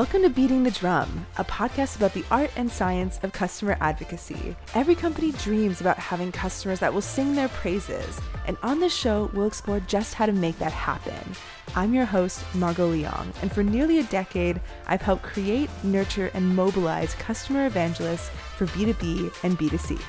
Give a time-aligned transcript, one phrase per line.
[0.00, 4.56] Welcome to Beating the Drum, a podcast about the art and science of customer advocacy.
[4.74, 9.30] Every company dreams about having customers that will sing their praises, and on this show,
[9.34, 11.36] we'll explore just how to make that happen.
[11.76, 16.56] I'm your host, Margot Leong, and for nearly a decade, I've helped create, nurture, and
[16.56, 20.00] mobilize customer evangelists for B2B and B2C.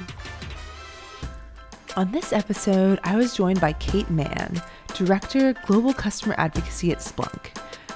[1.98, 4.62] On this episode, I was joined by Kate Mann,
[4.94, 7.50] Director, Global Customer Advocacy at Splunk.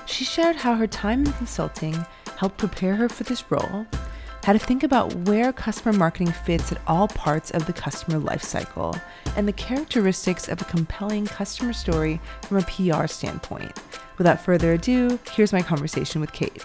[0.05, 1.93] She shared how her time in consulting
[2.37, 3.85] helped prepare her for this role,
[4.43, 8.99] how to think about where customer marketing fits at all parts of the customer lifecycle,
[9.35, 13.71] and the characteristics of a compelling customer story from a PR standpoint.
[14.17, 16.63] Without further ado, here's my conversation with Kate.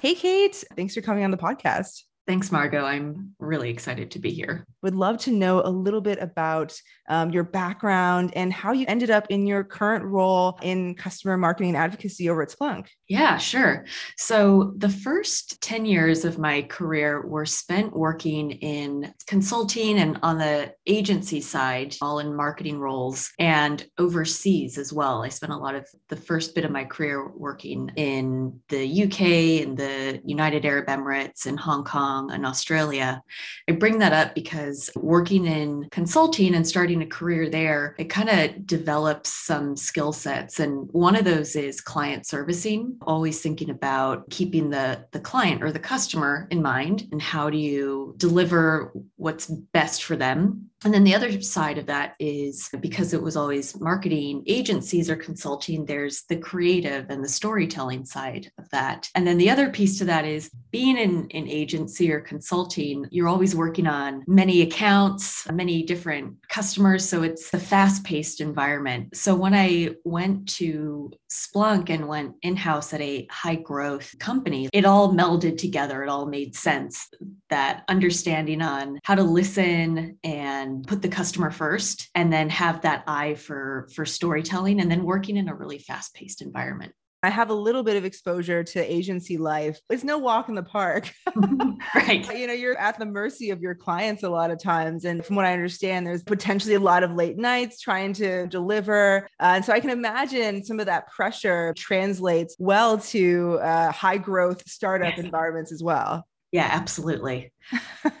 [0.00, 0.62] Hey, Kate.
[0.74, 2.02] Thanks for coming on the podcast.
[2.26, 2.84] Thanks, Margot.
[2.84, 4.66] I'm really excited to be here.
[4.86, 9.10] Would love to know a little bit about um, your background and how you ended
[9.10, 12.86] up in your current role in customer marketing advocacy over at Splunk.
[13.08, 13.84] Yeah, sure.
[14.16, 20.38] So, the first 10 years of my career were spent working in consulting and on
[20.38, 25.24] the agency side, all in marketing roles and overseas as well.
[25.24, 29.66] I spent a lot of the first bit of my career working in the UK
[29.66, 33.22] and the United Arab Emirates and Hong Kong and Australia.
[33.68, 38.28] I bring that up because working in consulting and starting a career there, it kind
[38.28, 40.60] of develops some skill sets.
[40.60, 45.72] And one of those is client servicing, always thinking about keeping the, the client or
[45.72, 51.04] the customer in mind and how do you deliver what's best for them and then
[51.04, 56.24] the other side of that is because it was always marketing agencies or consulting, there's
[56.28, 59.08] the creative and the storytelling side of that.
[59.14, 63.28] And then the other piece to that is being in an agency or consulting, you're
[63.28, 67.08] always working on many accounts, many different customers.
[67.08, 69.16] So it's a fast paced environment.
[69.16, 74.68] So when I went to Splunk and went in house at a high growth company,
[74.72, 76.02] it all melded together.
[76.02, 77.08] It all made sense
[77.48, 82.82] that understanding on how to listen and and put the customer first and then have
[82.82, 87.50] that eye for for storytelling and then working in a really fast-paced environment I have
[87.50, 89.80] a little bit of exposure to agency life.
[89.90, 91.12] It's no walk in the park.
[91.94, 92.24] right.
[92.32, 95.04] You know, you're at the mercy of your clients a lot of times.
[95.04, 99.28] And from what I understand, there's potentially a lot of late nights trying to deliver.
[99.40, 104.18] Uh, and so I can imagine some of that pressure translates well to uh, high
[104.18, 106.28] growth startup environments as well.
[106.52, 107.52] Yeah, absolutely.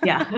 [0.04, 0.28] Yeah.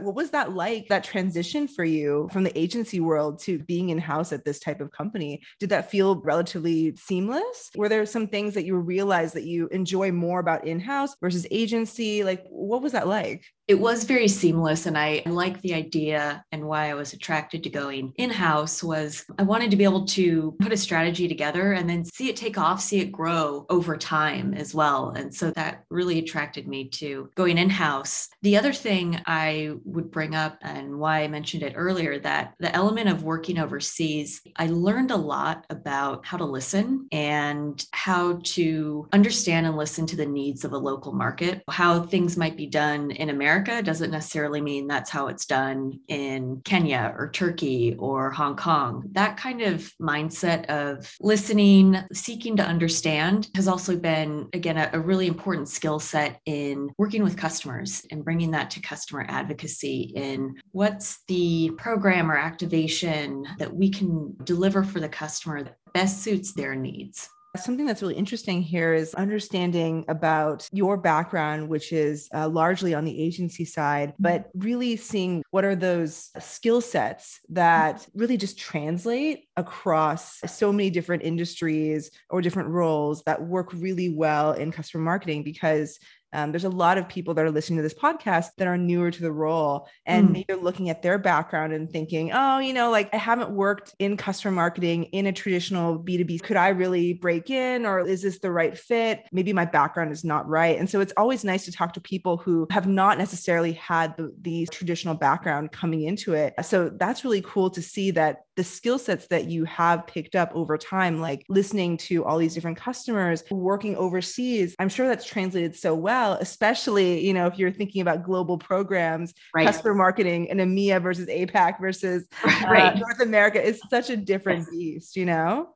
[0.00, 3.98] What was that like, that transition for you from the agency world to being in
[3.98, 5.42] house at this type of company?
[5.58, 7.70] Did that feel relatively seamless?
[7.76, 11.46] Were there some things that you realized that you enjoy more about in house versus
[11.50, 12.22] agency?
[12.22, 13.44] Like, what was that like?
[13.68, 17.70] It was very seamless and i like the idea and why i was attracted to
[17.70, 22.04] going in-house was i wanted to be able to put a strategy together and then
[22.04, 25.10] see it take off see it grow over time as well.
[25.10, 28.28] And so that really attracted me to going in-house.
[28.42, 32.74] The other thing i would bring up and why i mentioned it earlier that the
[32.74, 39.08] element of working overseas i learned a lot about how to listen and how to
[39.12, 43.10] understand and listen to the needs of a local market how things might be done
[43.10, 48.30] in america America doesn't necessarily mean that's how it's done in Kenya or Turkey or
[48.30, 49.08] Hong Kong.
[49.12, 55.00] That kind of mindset of listening, seeking to understand has also been, again, a, a
[55.00, 60.54] really important skill set in working with customers and bringing that to customer advocacy in
[60.70, 66.52] what's the program or activation that we can deliver for the customer that best suits
[66.52, 67.28] their needs.
[67.56, 73.04] Something that's really interesting here is understanding about your background, which is uh, largely on
[73.04, 74.22] the agency side, mm-hmm.
[74.22, 80.90] but really seeing what are those skill sets that really just translate across so many
[80.90, 85.98] different industries or different roles that work really well in customer marketing because
[86.32, 89.10] um, there's a lot of people that are listening to this podcast that are newer
[89.10, 90.32] to the role and mm.
[90.32, 94.16] maybe looking at their background and thinking, oh, you know, like I haven't worked in
[94.16, 96.42] customer marketing in a traditional B2B.
[96.42, 99.24] Could I really break in or is this the right fit?
[99.32, 100.78] Maybe my background is not right.
[100.78, 104.34] And so it's always nice to talk to people who have not necessarily had the,
[104.42, 106.54] the traditional background coming into it.
[106.62, 110.50] So that's really cool to see that the skill sets that you have picked up
[110.52, 115.76] over time, like listening to all these different customers, working overseas, I'm sure that's translated
[115.76, 119.66] so well, especially, you know, if you're thinking about global programs, right.
[119.66, 122.94] customer marketing and EMEA versus APAC versus right.
[122.94, 124.70] uh, North America is such a different yes.
[124.70, 125.70] beast, you know?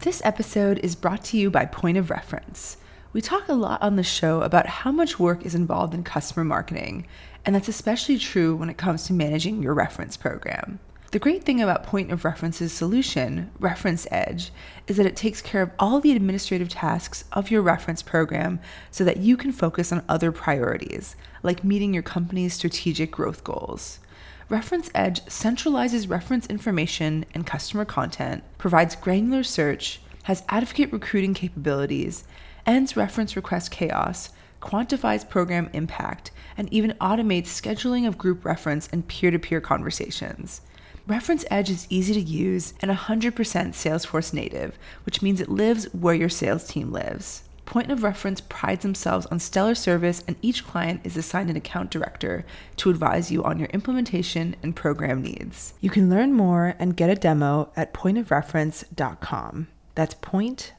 [0.00, 2.76] This episode is brought to you by Point of Reference.
[3.14, 6.44] We talk a lot on the show about how much work is involved in customer
[6.44, 7.06] marketing,
[7.44, 10.80] and that's especially true when it comes to managing your reference program.
[11.14, 14.50] The great thing about Point of Reference's solution, Reference Edge,
[14.88, 18.58] is that it takes care of all the administrative tasks of your reference program
[18.90, 21.14] so that you can focus on other priorities,
[21.44, 24.00] like meeting your company's strategic growth goals.
[24.48, 32.24] Reference Edge centralizes reference information and customer content, provides granular search, has advocate recruiting capabilities,
[32.66, 34.30] ends reference request chaos,
[34.60, 40.60] quantifies program impact, and even automates scheduling of group reference and peer to peer conversations.
[41.06, 46.14] Reference Edge is easy to use and 100% Salesforce native, which means it lives where
[46.14, 47.42] your sales team lives.
[47.66, 51.90] Point of Reference prides themselves on stellar service, and each client is assigned an account
[51.90, 52.46] director
[52.76, 55.74] to advise you on your implementation and program needs.
[55.82, 59.68] You can learn more and get a demo at pointofreference.com.
[59.94, 60.72] That's point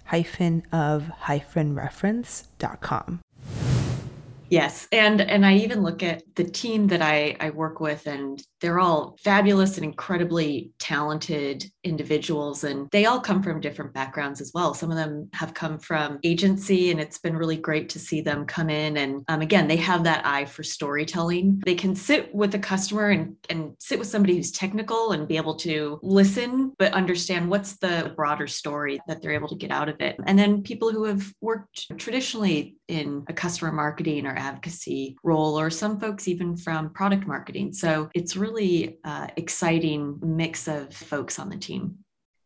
[4.49, 4.87] Yes.
[4.91, 8.79] And and I even look at the team that I, I work with and they're
[8.79, 14.73] all fabulous and incredibly talented individuals and they all come from different backgrounds as well.
[14.73, 18.45] Some of them have come from agency and it's been really great to see them
[18.45, 21.61] come in and um, again they have that eye for storytelling.
[21.65, 25.37] They can sit with a customer and and sit with somebody who's technical and be
[25.37, 29.89] able to listen but understand what's the broader story that they're able to get out
[29.89, 30.17] of it.
[30.25, 35.69] And then people who have worked traditionally in a customer marketing or advocacy role, or
[35.69, 37.73] some folks even from product marketing.
[37.73, 41.99] So it's really uh, exciting mix of folks on the team.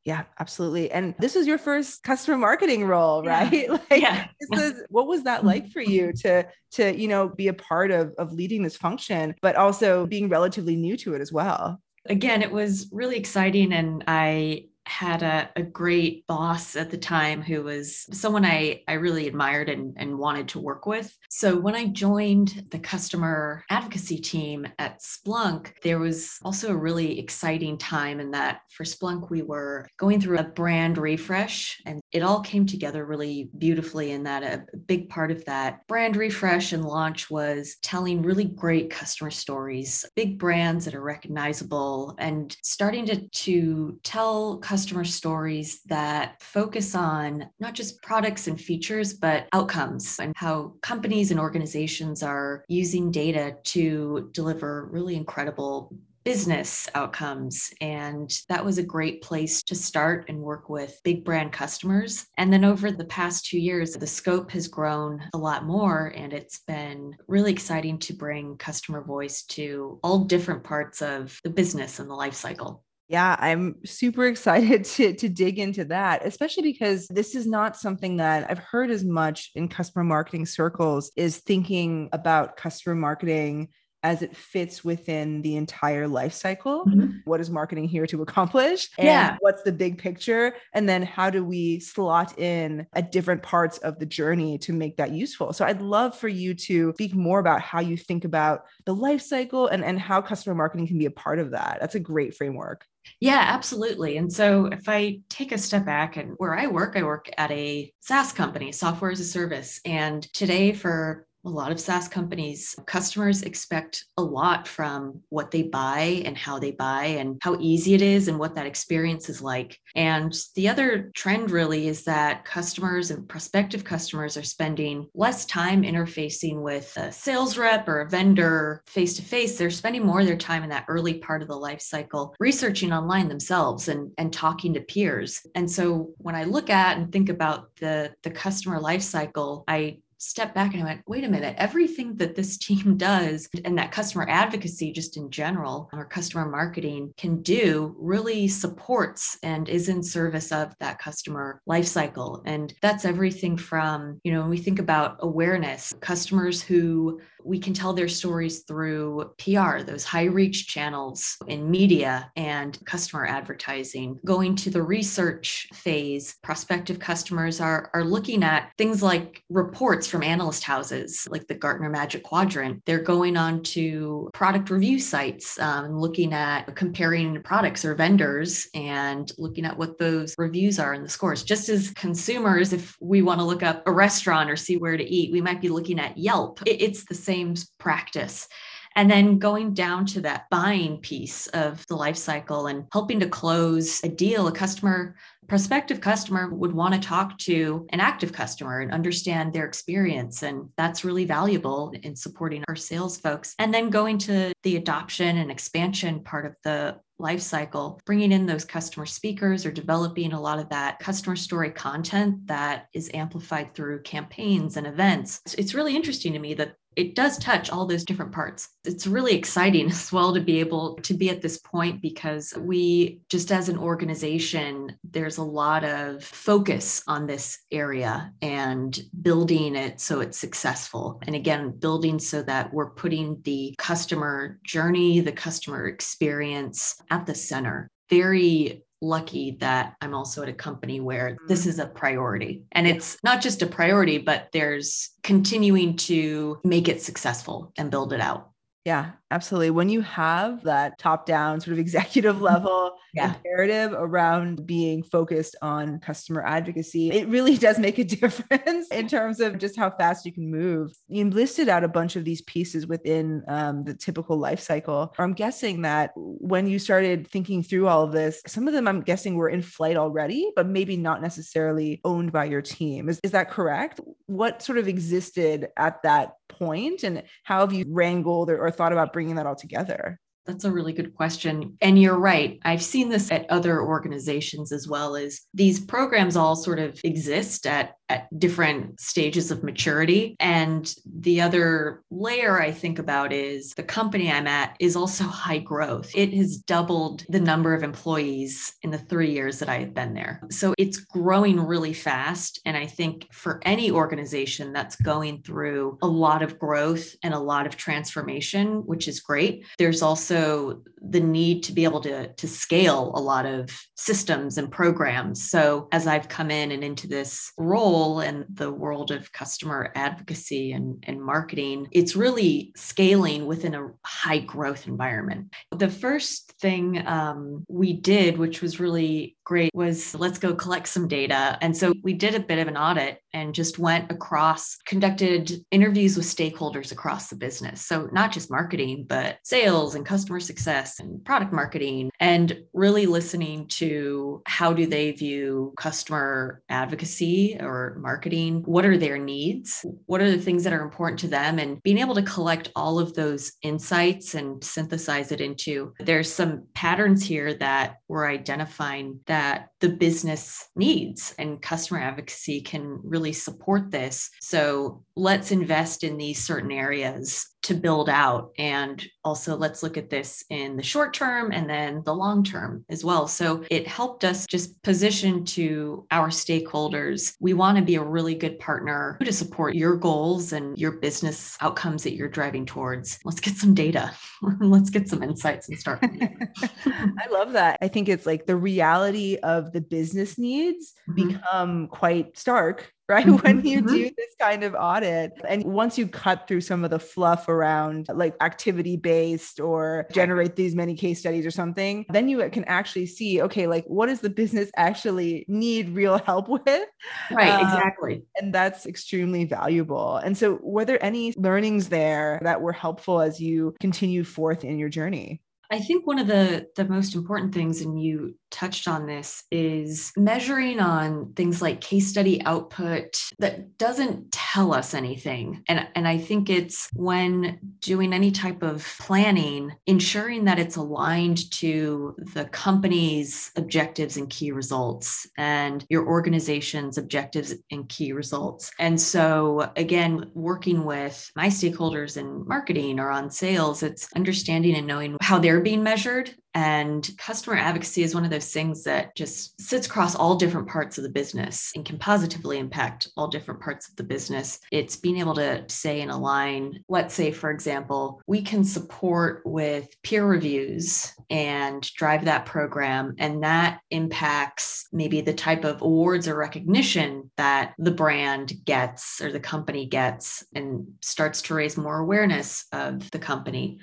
[0.05, 0.89] Yeah, absolutely.
[0.91, 3.51] And this was your first customer marketing role, right?
[3.69, 3.77] Yeah.
[3.91, 4.27] like yeah.
[4.39, 7.91] this is what was that like for you to to, you know, be a part
[7.91, 11.81] of of leading this function, but also being relatively new to it as well?
[12.05, 17.41] Again, it was really exciting and I had a, a, great boss at the time
[17.43, 21.15] who was someone I, I really admired and, and wanted to work with.
[21.29, 27.19] So when I joined the customer advocacy team at Splunk, there was also a really
[27.19, 32.23] exciting time in that for Splunk, we were going through a brand refresh and it
[32.23, 36.83] all came together really beautifully in that a big part of that brand refresh and
[36.83, 43.27] launch was telling really great customer stories, big brands that are recognizable and starting to,
[43.29, 50.33] to tell customer stories that focus on not just products and features, but outcomes and
[50.35, 55.93] how companies and organizations are using data to deliver really incredible
[56.29, 57.73] business outcomes.
[57.81, 62.27] And that was a great place to start and work with big brand customers.
[62.37, 66.13] And then over the past two years, the scope has grown a lot more.
[66.15, 71.49] And it's been really exciting to bring customer voice to all different parts of the
[71.49, 72.83] business and the life cycle.
[73.07, 78.17] Yeah, I'm super excited to to dig into that, especially because this is not something
[78.17, 83.69] that I've heard as much in customer marketing circles is thinking about customer marketing
[84.03, 86.85] as it fits within the entire life cycle.
[86.85, 87.17] Mm-hmm.
[87.25, 88.89] What is marketing here to accomplish?
[88.97, 89.37] And yeah.
[89.41, 90.55] what's the big picture?
[90.73, 94.97] And then how do we slot in at different parts of the journey to make
[94.97, 95.53] that useful?
[95.53, 99.21] So I'd love for you to speak more about how you think about the life
[99.21, 101.77] cycle and, and how customer marketing can be a part of that.
[101.79, 102.85] That's a great framework.
[103.19, 104.17] Yeah, absolutely.
[104.17, 107.51] And so if I take a step back and where I work, I work at
[107.51, 109.79] a SaaS company, software as a service.
[109.83, 115.63] And today, for a lot of SaaS companies, customers expect a lot from what they
[115.63, 119.41] buy and how they buy and how easy it is and what that experience is
[119.41, 119.77] like.
[119.95, 125.81] And the other trend really is that customers and prospective customers are spending less time
[125.81, 129.57] interfacing with a sales rep or a vendor face to face.
[129.57, 132.93] They're spending more of their time in that early part of the life cycle researching
[132.93, 135.41] online themselves and, and talking to peers.
[135.55, 139.99] And so when I look at and think about the, the customer life cycle, I
[140.19, 143.91] stepped back and I went, wait a minute, everything that this team does and that
[143.91, 150.03] customer advocacy, just in general, or customer marketing can do really supports and is in
[150.03, 152.41] service of that customer lifecycle.
[152.45, 157.73] And that's everything from, you know, when we think about awareness, customers who we can
[157.73, 164.19] tell their stories through PR, those high reach channels in media and customer advertising.
[164.25, 170.23] Going to the research phase, prospective customers are, are looking at things like reports from
[170.23, 172.83] analyst houses, like the Gartner Magic Quadrant.
[172.85, 179.31] They're going on to product review sites, um, looking at comparing products or vendors and
[179.37, 181.43] looking at what those reviews are and the scores.
[181.43, 185.03] Just as consumers, if we want to look up a restaurant or see where to
[185.03, 186.59] eat, we might be looking at Yelp.
[186.65, 188.47] It's the same practice
[188.95, 193.29] and then going down to that buying piece of the life cycle and helping to
[193.29, 195.15] close a deal a customer
[195.49, 200.43] prospective customer would want to talk to an active customer and understand their experience.
[200.43, 203.55] And that's really valuable in supporting our sales folks.
[203.59, 208.45] And then going to the adoption and expansion part of the life cycle, bringing in
[208.45, 213.75] those customer speakers or developing a lot of that customer story content that is amplified
[213.75, 215.41] through campaigns and events.
[215.57, 218.67] It's really interesting to me that it does touch all those different parts.
[218.83, 223.21] It's really exciting as well to be able to be at this point because we,
[223.29, 230.01] just as an organization, there's a lot of focus on this area and building it
[230.01, 231.21] so it's successful.
[231.25, 237.35] And again, building so that we're putting the customer journey, the customer experience at the
[237.35, 237.89] center.
[238.09, 241.69] Very lucky that I'm also at a company where this mm-hmm.
[241.69, 242.63] is a priority.
[242.71, 248.13] And it's not just a priority, but there's continuing to make it successful and build
[248.13, 248.51] it out.
[248.85, 249.71] Yeah, absolutely.
[249.71, 252.45] When you have that top down sort of executive mm-hmm.
[252.45, 253.35] level yeah.
[253.35, 259.39] imperative around being focused on customer advocacy, it really does make a difference in terms
[259.39, 260.91] of just how fast you can move.
[261.07, 265.13] You listed out a bunch of these pieces within um, the typical life cycle.
[265.17, 269.01] I'm guessing that when you started thinking through all of this, some of them I'm
[269.01, 273.09] guessing were in flight already, but maybe not necessarily owned by your team.
[273.09, 273.99] Is, is that correct?
[274.25, 278.91] What sort of existed at that point and how have you wrangled or, or thought
[278.91, 280.17] about bringing that all together?
[280.45, 281.75] That's a really good question.
[281.81, 282.57] And you're right.
[282.63, 287.67] I've seen this at other organizations as well as these programs all sort of exist
[287.67, 290.35] at at different stages of maturity.
[290.39, 295.59] And the other layer I think about is the company I'm at is also high
[295.59, 296.11] growth.
[296.15, 300.13] It has doubled the number of employees in the three years that I have been
[300.13, 300.41] there.
[300.49, 302.59] So it's growing really fast.
[302.65, 307.39] And I think for any organization that's going through a lot of growth and a
[307.39, 312.47] lot of transformation, which is great, there's also the need to be able to, to
[312.47, 315.49] scale a lot of systems and programs.
[315.49, 319.91] So as I've come in and into this role, role in the world of customer
[319.95, 325.53] advocacy and, and marketing, it's really scaling within a high growth environment.
[325.71, 331.07] The first thing um, we did, which was really great, was let's go collect some
[331.07, 331.57] data.
[331.59, 336.15] And so we did a bit of an audit and just went across, conducted interviews
[336.15, 337.83] with stakeholders across the business.
[337.83, 343.67] So not just marketing, but sales and customer success and product marketing, and really listening
[343.69, 350.29] to how do they view customer advocacy or marketing, what are their needs, what are
[350.29, 353.53] the things that are important to them, and being able to collect all of those
[353.63, 359.38] insights and synthesize it into there's some patterns here that we're identifying that
[359.79, 364.29] the business needs and customer advocacy can really support this.
[364.41, 368.51] So let's invest in these certain areas to build out.
[368.57, 372.85] And also, let's look at this in the short term and then the long term
[372.89, 373.27] as well.
[373.27, 377.35] So it helped us just position to our stakeholders.
[377.39, 381.57] We want to be a really good partner to support your goals and your business
[381.61, 383.19] outcomes that you're driving towards.
[383.25, 384.11] Let's get some data.
[384.59, 385.99] let's get some insights and start.
[386.03, 387.77] I love that.
[387.81, 391.27] I think it's like the reality of the business needs mm-hmm.
[391.29, 393.25] become quite stark right?
[393.39, 393.47] Mm-hmm.
[393.47, 393.93] When you mm-hmm.
[393.93, 395.33] do this kind of audit.
[395.47, 400.55] And once you cut through some of the fluff around like activity based or generate
[400.55, 404.21] these many case studies or something, then you can actually see, okay, like what does
[404.21, 406.87] the business actually need real help with?
[407.31, 408.23] Right, um, exactly.
[408.39, 410.17] And that's extremely valuable.
[410.17, 414.77] And so, were there any learnings there that were helpful as you continue forth in
[414.79, 415.41] your journey?
[415.71, 420.11] I think one of the the most important things, and you touched on this, is
[420.17, 425.63] measuring on things like case study output that doesn't tell us anything.
[425.67, 431.49] And, and I think it's when doing any type of planning, ensuring that it's aligned
[431.51, 438.71] to the company's objectives and key results and your organization's objectives and key results.
[438.79, 444.87] And so again, working with my stakeholders in marketing or on sales, it's understanding and
[444.87, 449.59] knowing how they're being measured and customer advocacy is one of those things that just
[449.61, 453.87] sits across all different parts of the business and can positively impact all different parts
[453.87, 454.59] of the business.
[454.71, 459.89] It's being able to say and align, let's say, for example, we can support with
[460.03, 463.15] peer reviews and drive that program.
[463.19, 469.31] And that impacts maybe the type of awards or recognition that the brand gets or
[469.31, 473.79] the company gets and starts to raise more awareness of the company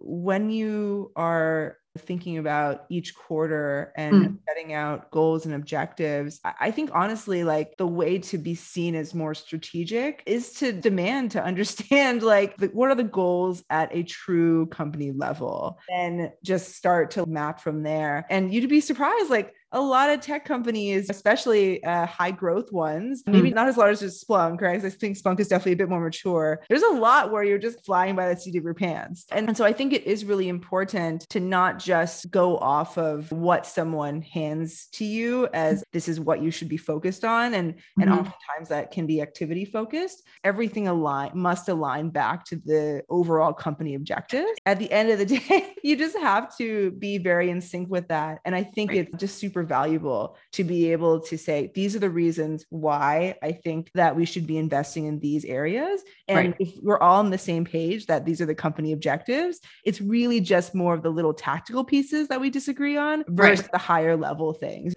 [0.00, 4.38] when you are thinking about each quarter and mm.
[4.48, 6.40] setting out goals and objectives.
[6.44, 11.32] I think honestly, like the way to be seen as more strategic is to demand
[11.32, 16.74] to understand like the, what are the goals at a true company level and just
[16.74, 18.26] start to map from there.
[18.30, 23.22] And you'd be surprised, like a lot of tech companies, especially uh, high growth ones,
[23.26, 23.54] maybe mm.
[23.54, 24.82] not as large as Splunk, right?
[24.82, 26.62] I think Splunk is definitely a bit more mature.
[26.68, 29.26] There's a lot where you're just flying by the seat of your pants.
[29.30, 33.32] And, and so I think it is really important to not just go off of
[33.32, 37.54] what someone hands to you as this is what you should be focused on.
[37.54, 38.02] And, mm-hmm.
[38.02, 40.22] and oftentimes that can be activity focused.
[40.44, 44.44] Everything align must align back to the overall company objective.
[44.66, 48.08] At the end of the day, you just have to be very in sync with
[48.08, 48.40] that.
[48.44, 49.08] And I think right.
[49.08, 53.52] it's just super valuable to be able to say, these are the reasons why I
[53.52, 56.02] think that we should be investing in these areas.
[56.28, 56.56] And right.
[56.58, 60.42] if we're all on the same page that these are the company objectives, it's really
[60.42, 61.32] just more of the little
[61.68, 63.72] tactical pieces that we disagree on versus right.
[63.72, 64.94] the higher level things.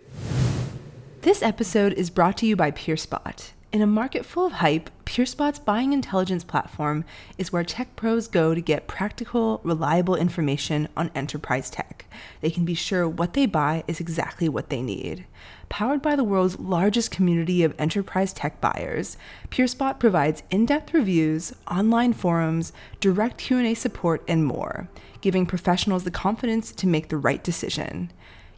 [1.21, 3.51] This episode is brought to you by PeerSpot.
[3.71, 7.05] In a market full of hype, PeerSpot's buying intelligence platform
[7.37, 12.05] is where tech pros go to get practical, reliable information on enterprise tech.
[12.41, 15.25] They can be sure what they buy is exactly what they need.
[15.69, 19.15] Powered by the world's largest community of enterprise tech buyers,
[19.51, 24.89] PeerSpot provides in-depth reviews, online forums, direct Q&A support, and more,
[25.21, 28.11] giving professionals the confidence to make the right decision.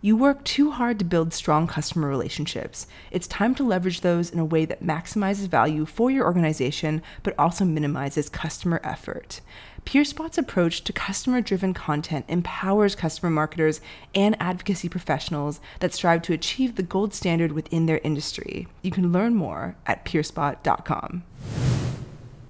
[0.05, 2.87] You work too hard to build strong customer relationships.
[3.09, 7.33] It's time to leverage those in a way that maximizes value for your organization, but
[7.39, 9.39] also minimizes customer effort.
[9.85, 13.79] PeerSpot's approach to customer driven content empowers customer marketers
[14.13, 18.67] and advocacy professionals that strive to achieve the gold standard within their industry.
[18.81, 21.23] You can learn more at peerspot.com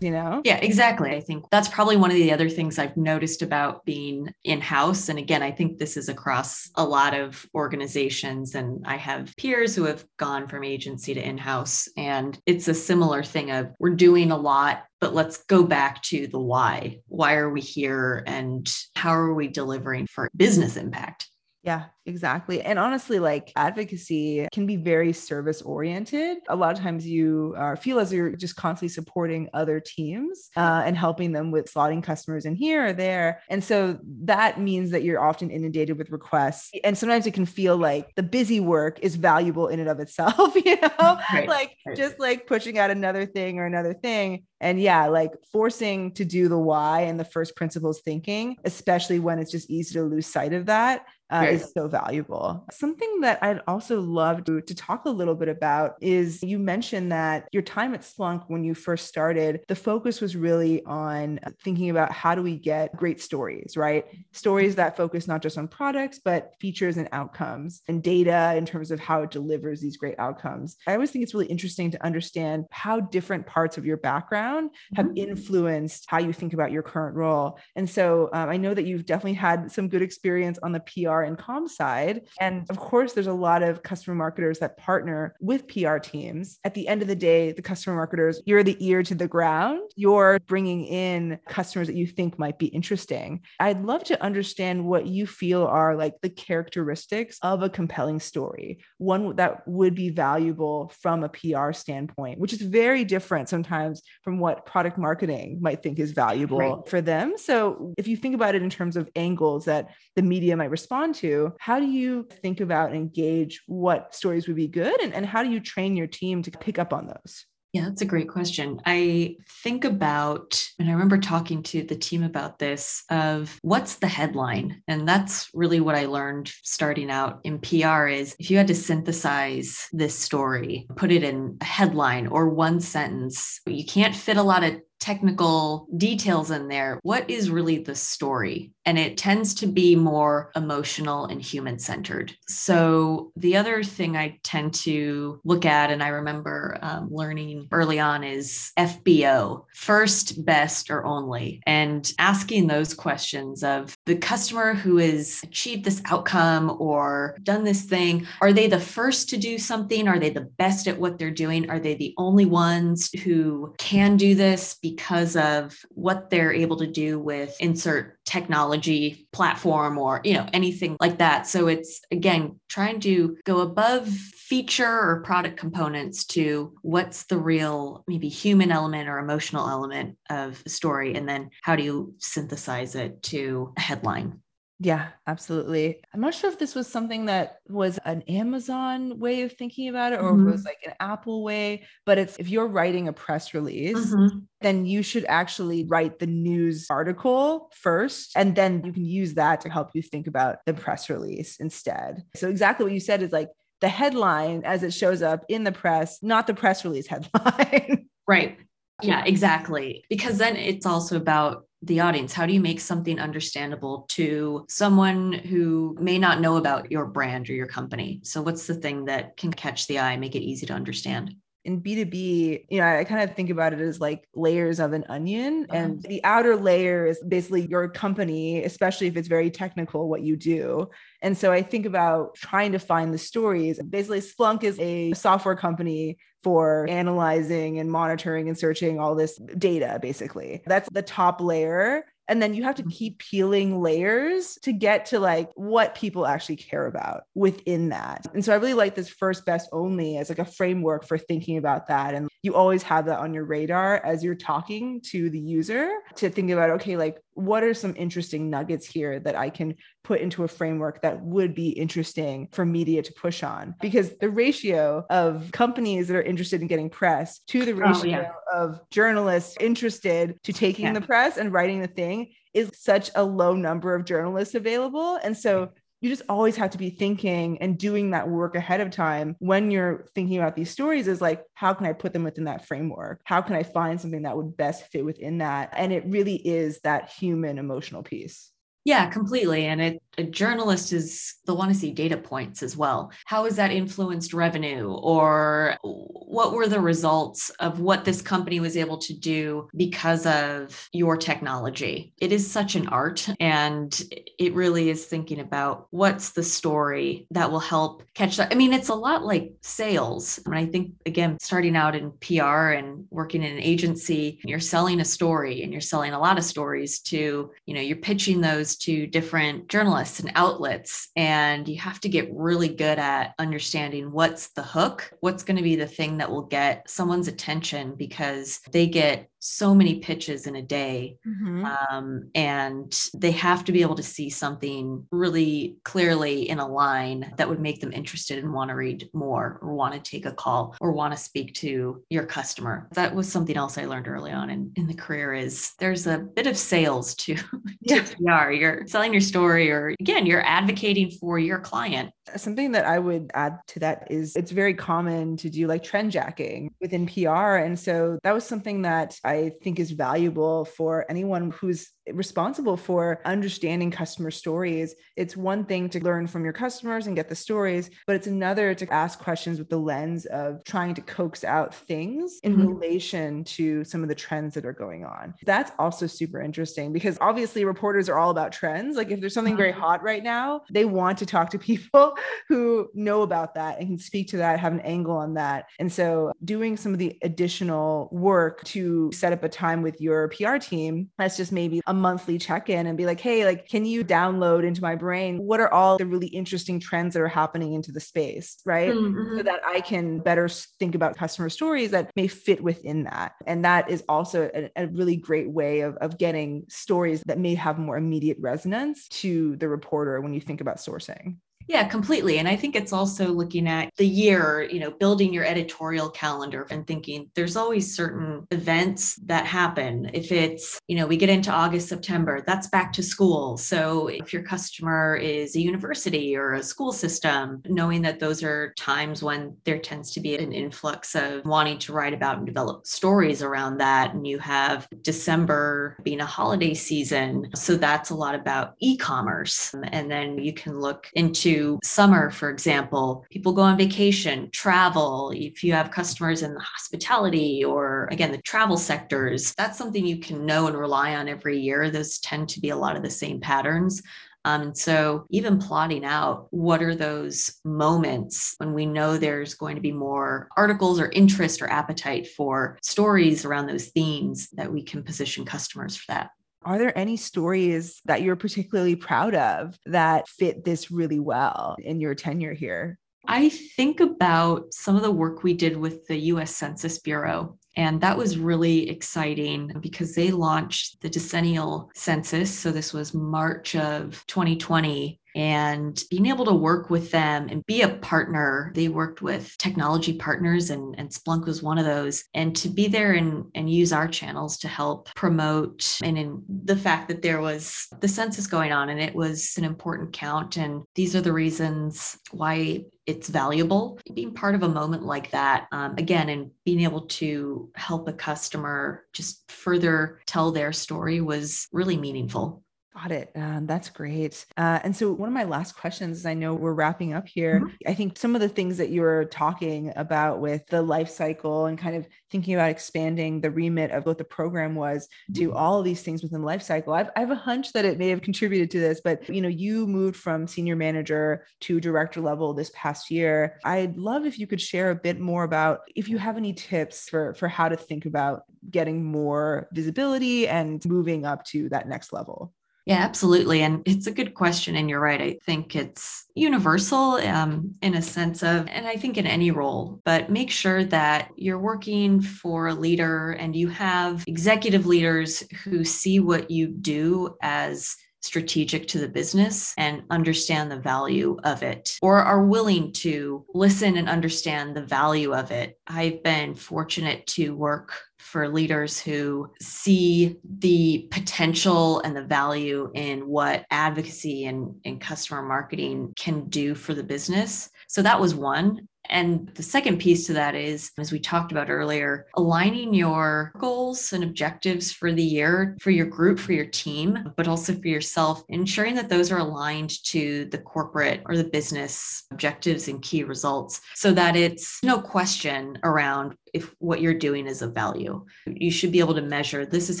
[0.02, 0.42] you know?
[0.44, 1.10] Yeah, exactly.
[1.10, 5.08] I think that's probably one of the other things I've noticed about being in house.
[5.08, 8.54] And again, I think this is across a lot of organizations.
[8.54, 11.88] And I have peers who have gone from agency to in house.
[11.96, 16.28] And it's a similar thing of we're doing a lot but let's go back to
[16.28, 17.00] the why.
[17.08, 21.28] Why are we here and how are we delivering for business impact?
[21.64, 22.60] Yeah, exactly.
[22.60, 26.38] And honestly, like advocacy can be very service oriented.
[26.48, 30.82] A lot of times you uh, feel as you're just constantly supporting other teams uh,
[30.84, 33.42] and helping them with slotting customers in here or there.
[33.48, 36.72] And so that means that you're often inundated with requests.
[36.82, 40.56] And sometimes it can feel like the busy work is valuable in and of itself,
[40.64, 41.48] you know, right.
[41.48, 41.96] like right.
[41.96, 44.46] just like pushing out another thing or another thing.
[44.62, 49.38] And yeah, like forcing to do the why and the first principles thinking, especially when
[49.38, 52.64] it's just easy to lose sight of that uh, is so valuable.
[52.70, 57.10] Something that I'd also love to, to talk a little bit about is you mentioned
[57.10, 61.88] that your time at Splunk when you first started, the focus was really on thinking
[61.88, 64.04] about how do we get great stories, right?
[64.32, 68.90] Stories that focus not just on products, but features and outcomes and data in terms
[68.90, 70.76] of how it delivers these great outcomes.
[70.86, 74.51] I always think it's really interesting to understand how different parts of your background
[74.94, 75.16] have mm-hmm.
[75.16, 77.58] influenced how you think about your current role.
[77.76, 81.12] And so um, I know that you've definitely had some good experience on the PR
[81.12, 82.22] PR and com side.
[82.40, 86.58] And of course, there's a lot of customer marketers that partner with PR teams.
[86.64, 89.80] At the end of the day, the customer marketers, you're the ear to the ground.
[89.96, 93.42] You're bringing in customers that you think might be interesting.
[93.60, 98.78] I'd love to understand what you feel are like the characteristics of a compelling story,
[98.98, 104.38] one that would be valuable from a PR standpoint, which is very different sometimes from
[104.42, 106.88] what product marketing might think is valuable right.
[106.88, 107.34] for them.
[107.36, 111.14] So if you think about it in terms of angles that the media might respond
[111.16, 115.00] to, how do you think about and engage what stories would be good?
[115.00, 117.46] And, and how do you train your team to pick up on those?
[117.72, 118.82] Yeah, that's a great question.
[118.84, 124.08] I think about, and I remember talking to the team about this of what's the
[124.08, 124.82] headline?
[124.88, 128.74] And that's really what I learned starting out in PR is if you had to
[128.74, 134.42] synthesize this story, put it in a headline or one sentence, you can't fit a
[134.42, 137.00] lot of technical details in there.
[137.02, 138.70] What is really the story?
[138.86, 142.34] And it tends to be more emotional and human centered.
[142.48, 147.98] So, the other thing I tend to look at, and I remember um, learning early
[147.98, 154.98] on, is FBO first, best, or only, and asking those questions of the customer who
[154.98, 158.26] has achieved this outcome or done this thing.
[158.40, 160.06] Are they the first to do something?
[160.06, 161.70] Are they the best at what they're doing?
[161.70, 164.76] Are they the only ones who can do this?
[164.94, 170.96] Because of what they're able to do with insert technology platform or you know anything
[171.00, 171.46] like that.
[171.46, 178.04] So it's again trying to go above feature or product components to what's the real
[178.06, 182.94] maybe human element or emotional element of the story and then how do you synthesize
[182.94, 184.41] it to a headline
[184.84, 186.00] yeah, absolutely.
[186.12, 190.12] I'm not sure if this was something that was an Amazon way of thinking about
[190.12, 190.48] it or mm-hmm.
[190.48, 194.38] it was like an Apple way, but it's if you're writing a press release, mm-hmm.
[194.60, 199.60] then you should actually write the news article first and then you can use that
[199.60, 202.24] to help you think about the press release instead.
[202.34, 205.72] So exactly what you said is like the headline as it shows up in the
[205.72, 208.08] press, not the press release headline.
[208.26, 208.58] Right.
[209.02, 210.04] Yeah, exactly.
[210.08, 212.32] Because then it's also about the audience?
[212.32, 217.50] How do you make something understandable to someone who may not know about your brand
[217.50, 218.20] or your company?
[218.22, 221.34] So, what's the thing that can catch the eye, make it easy to understand?
[221.64, 225.04] In B2B, you know, I kind of think about it as like layers of an
[225.08, 225.66] onion.
[225.70, 225.78] Uh-huh.
[225.78, 230.36] And the outer layer is basically your company, especially if it's very technical, what you
[230.36, 230.90] do.
[231.20, 233.80] And so I think about trying to find the stories.
[233.82, 239.98] Basically, Splunk is a software company for analyzing and monitoring and searching all this data,
[240.02, 240.62] basically.
[240.66, 242.04] That's the top layer.
[242.28, 242.90] And then you have to mm-hmm.
[242.90, 248.26] keep peeling layers to get to like what people actually care about within that.
[248.32, 251.58] And so I really like this first best only as like a framework for thinking
[251.58, 252.14] about that.
[252.14, 256.30] And you always have that on your radar as you're talking to the user to
[256.30, 260.44] think about, okay, like what are some interesting nuggets here that I can put into
[260.44, 263.74] a framework that would be interesting for media to push on?
[263.80, 268.04] Because the ratio of companies that are interested in getting press to the ratio oh,
[268.04, 268.32] yeah.
[268.52, 270.92] of journalists interested to taking yeah.
[270.92, 275.18] the press and writing the thing is such a low number of journalists available.
[275.22, 275.70] And so
[276.02, 279.70] you just always have to be thinking and doing that work ahead of time when
[279.70, 283.20] you're thinking about these stories is like how can i put them within that framework?
[283.24, 285.70] How can i find something that would best fit within that?
[285.74, 288.52] And it really is that human emotional piece
[288.84, 289.66] yeah, completely.
[289.66, 293.10] And it, a journalist is they'll want to see data points as well.
[293.24, 298.76] How has that influenced revenue, or what were the results of what this company was
[298.76, 302.12] able to do because of your technology?
[302.20, 303.98] It is such an art, and
[304.38, 308.52] it really is thinking about what's the story that will help catch that.
[308.52, 310.38] I mean, it's a lot like sales.
[310.44, 315.00] And I think again, starting out in PR and working in an agency, you're selling
[315.00, 318.76] a story, and you're selling a lot of stories to you know you're pitching those
[318.76, 321.08] to different journalists and outlets.
[321.16, 325.62] And you have to get really good at understanding what's the hook, what's going to
[325.62, 330.54] be the thing that will get someone's attention because they get so many pitches in
[330.54, 331.18] a day.
[331.26, 331.64] Mm-hmm.
[331.64, 337.32] Um, and they have to be able to see something really clearly in a line
[337.36, 340.32] that would make them interested and want to read more or want to take a
[340.32, 342.88] call or want to speak to your customer.
[342.92, 346.18] That was something else I learned early on in, in the career is there's a
[346.18, 347.36] bit of sales to,
[347.80, 348.04] yeah.
[348.04, 348.52] to PR.
[348.52, 352.10] You're selling your story or again, you're advocating for your client.
[352.36, 356.12] Something that I would add to that is it's very common to do like trend
[356.12, 357.56] jacking within PR.
[357.56, 363.20] And so that was something that I think is valuable for anyone who's responsible for
[363.24, 364.94] understanding customer stories.
[365.16, 368.74] It's one thing to learn from your customers and get the stories, but it's another
[368.74, 372.66] to ask questions with the lens of trying to coax out things in mm-hmm.
[372.66, 375.34] relation to some of the trends that are going on.
[375.44, 378.96] That's also super interesting because obviously reporters are all about trends.
[378.96, 379.80] Like if there's something very mm-hmm.
[379.92, 382.16] Hot right now, they want to talk to people
[382.48, 385.66] who know about that and can speak to that, have an angle on that.
[385.78, 390.28] And so doing some of the additional work to set up a time with your
[390.28, 393.84] PR team, that's just maybe a monthly check in and be like, hey, like, can
[393.84, 397.74] you download into my brain what are all the really interesting trends that are happening
[397.74, 398.94] into the space, right?
[398.94, 399.36] Mm-hmm.
[399.36, 403.32] So that I can better think about customer stories that may fit within that.
[403.46, 407.54] And that is also a, a really great way of, of getting stories that may
[407.54, 411.36] have more immediate resonance to the reporter when you think about sourcing.
[411.68, 412.38] Yeah, completely.
[412.38, 416.66] And I think it's also looking at the year, you know, building your editorial calendar
[416.70, 420.10] and thinking there's always certain events that happen.
[420.12, 423.56] If it's, you know, we get into August, September, that's back to school.
[423.56, 428.74] So if your customer is a university or a school system, knowing that those are
[428.76, 432.86] times when there tends to be an influx of wanting to write about and develop
[432.86, 434.14] stories around that.
[434.14, 437.48] And you have December being a holiday season.
[437.54, 439.74] So that's a lot about e commerce.
[439.92, 441.51] And then you can look into
[441.82, 445.32] summer, for example, people go on vacation, travel.
[445.34, 450.18] If you have customers in the hospitality or again, the travel sectors, that's something you
[450.18, 451.90] can know and rely on every year.
[451.90, 454.02] Those tend to be a lot of the same patterns.
[454.44, 459.76] Um, and so, even plotting out what are those moments when we know there's going
[459.76, 464.82] to be more articles or interest or appetite for stories around those themes that we
[464.82, 466.30] can position customers for that.
[466.64, 472.00] Are there any stories that you're particularly proud of that fit this really well in
[472.00, 472.98] your tenure here?
[473.26, 477.58] I think about some of the work we did with the US Census Bureau.
[477.76, 482.56] And that was really exciting because they launched the decennial census.
[482.56, 485.18] So this was March of 2020.
[485.34, 488.72] And being able to work with them and be a partner.
[488.74, 492.24] They worked with technology partners, and, and Splunk was one of those.
[492.34, 496.76] And to be there and, and use our channels to help promote, and in the
[496.76, 500.56] fact that there was the census going on and it was an important count.
[500.56, 505.66] And these are the reasons why it's valuable being part of a moment like that
[505.72, 511.66] um, again and being able to help a customer just further tell their story was
[511.72, 512.62] really meaningful
[512.94, 513.30] Got it.
[513.34, 514.44] Um, that's great.
[514.58, 517.60] Uh, and so, one of my last questions, as I know we're wrapping up here.
[517.60, 517.88] Mm-hmm.
[517.88, 521.66] I think some of the things that you were talking about with the life cycle
[521.66, 525.56] and kind of thinking about expanding the remit of what the program was to mm-hmm.
[525.56, 527.96] all of these things within the life cycle, I've, I have a hunch that it
[527.96, 529.00] may have contributed to this.
[529.02, 533.58] But you know, you moved from senior manager to director level this past year.
[533.64, 537.08] I'd love if you could share a bit more about if you have any tips
[537.08, 542.12] for for how to think about getting more visibility and moving up to that next
[542.12, 542.52] level.
[542.84, 543.62] Yeah, absolutely.
[543.62, 544.74] And it's a good question.
[544.74, 545.20] And you're right.
[545.20, 550.00] I think it's universal um, in a sense of, and I think in any role,
[550.04, 555.84] but make sure that you're working for a leader and you have executive leaders who
[555.84, 561.98] see what you do as strategic to the business and understand the value of it
[562.02, 565.78] or are willing to listen and understand the value of it.
[565.86, 573.26] I've been fortunate to work for leaders who see the potential and the value in
[573.26, 577.68] what advocacy and, and customer marketing can do for the business.
[577.88, 578.88] So that was one.
[579.08, 584.12] And the second piece to that is, as we talked about earlier, aligning your goals
[584.12, 588.42] and objectives for the year, for your group, for your team, but also for yourself,
[588.48, 593.80] ensuring that those are aligned to the corporate or the business objectives and key results
[593.94, 598.24] so that it's no question around if what you're doing is of value.
[598.46, 600.00] You should be able to measure this is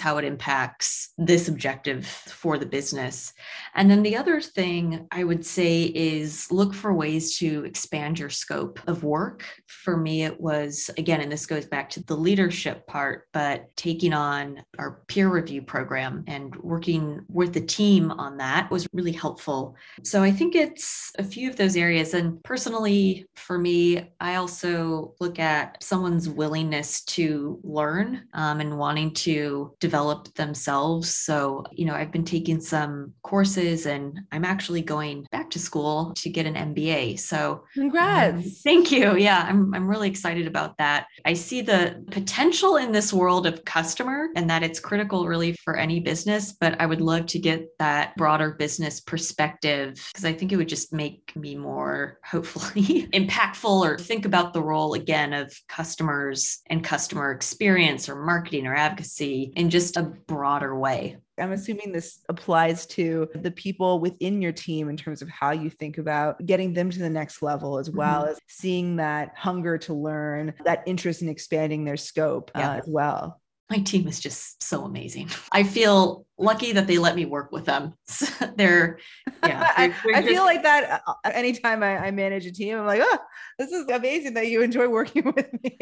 [0.00, 3.32] how it impacts this objective for the business.
[3.74, 8.30] And then the other thing I would say is look for ways to expand your
[8.30, 9.44] scope of work.
[9.66, 14.12] For me, it was, again, and this goes back to the leadership part, but taking
[14.12, 19.76] on our peer review program and working with the team on that was really helpful.
[20.02, 22.14] So I think it's a few of those areas.
[22.14, 29.14] And personally, for me, I also look at someone's willingness to learn um, and wanting
[29.14, 31.14] to develop themselves.
[31.14, 36.12] So, you know, I've been taking some courses and I'm actually going back to school
[36.16, 37.20] to get an MBA.
[37.20, 38.34] So, congrats.
[38.34, 39.16] Um, thank you.
[39.16, 41.06] Yeah, I'm, I'm really excited about that.
[41.24, 45.76] I see the potential in this world of customer and that it's critical really for
[45.76, 50.50] any business, but I would love to get that broader business perspective because I think
[50.50, 55.52] it would just make me more hopefully impactful or think about the role again of
[55.68, 56.31] customers
[56.68, 61.16] and customer experience or marketing or advocacy in just a broader way.
[61.38, 65.70] I'm assuming this applies to the people within your team in terms of how you
[65.70, 68.32] think about getting them to the next level, as well mm-hmm.
[68.32, 72.72] as seeing that hunger to learn, that interest in expanding their scope yeah.
[72.72, 73.41] uh, as well
[73.72, 75.30] my team is just so amazing.
[75.50, 77.94] I feel lucky that they let me work with them.
[78.56, 78.98] they're,
[79.42, 79.72] yeah.
[79.76, 82.84] They're, I, I feel like that uh, uh, anytime I, I, manage a team, I'm
[82.84, 83.18] like, oh,
[83.58, 85.78] this is amazing that you enjoy working with me.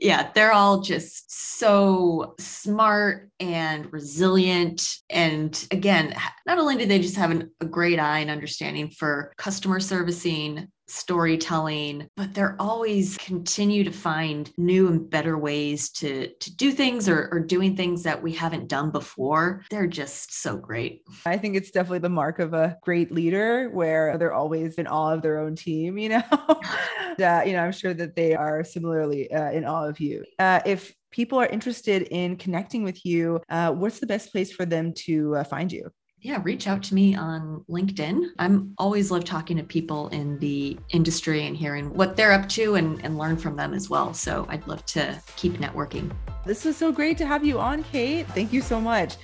[0.00, 4.96] yeah, they're all just so smart and resilient.
[5.08, 9.32] And again, not only do they just have an, a great eye and understanding for
[9.36, 16.56] customer servicing, storytelling, but they're always continue to find new and better ways to, to
[16.56, 19.62] do things or, or doing things that we haven't done before.
[19.70, 21.02] They're just so great.
[21.24, 25.14] I think it's definitely the mark of a great leader where they're always in awe
[25.14, 26.22] of their own team, you know?
[26.30, 30.24] uh, you know, I'm sure that they are similarly uh, in awe of you.
[30.38, 34.64] Uh, if people are interested in connecting with you, uh, what's the best place for
[34.64, 35.90] them to uh, find you?
[36.22, 38.28] Yeah, reach out to me on LinkedIn.
[38.38, 42.76] I'm always love talking to people in the industry and hearing what they're up to
[42.76, 44.14] and, and learn from them as well.
[44.14, 46.12] So I'd love to keep networking.
[46.46, 48.28] This was so great to have you on, Kate.
[48.28, 49.16] Thank you so much.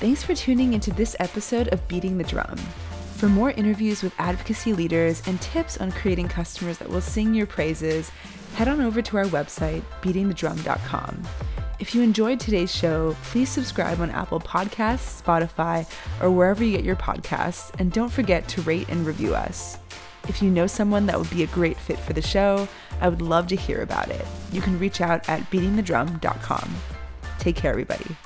[0.00, 2.56] Thanks for tuning into this episode of Beating the Drum.
[3.16, 7.46] For more interviews with advocacy leaders and tips on creating customers that will sing your
[7.46, 8.10] praises,
[8.54, 11.22] head on over to our website, beatingthedrum.com.
[11.82, 15.84] If you enjoyed today's show, please subscribe on Apple Podcasts, Spotify,
[16.22, 19.78] or wherever you get your podcasts, and don't forget to rate and review us.
[20.28, 22.68] If you know someone that would be a great fit for the show,
[23.00, 24.24] I would love to hear about it.
[24.52, 26.72] You can reach out at beatingthedrum.com.
[27.40, 28.16] Take care, everybody.